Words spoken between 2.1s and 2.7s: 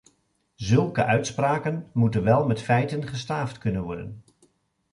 wel met